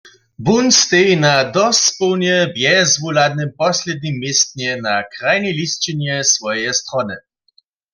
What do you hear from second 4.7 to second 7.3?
na krajnej lisćinje swojeje strony.